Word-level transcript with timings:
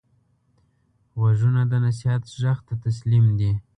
غوږونه 1.19 1.61
د 1.71 1.73
نصیحت 1.85 2.23
غږ 2.43 2.57
ته 2.67 2.73
تسلیم 2.85 3.25
دي 3.39 3.51